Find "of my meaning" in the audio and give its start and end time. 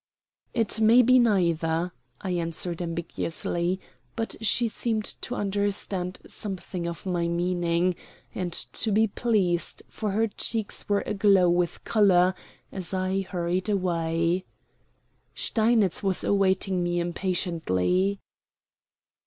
6.87-7.93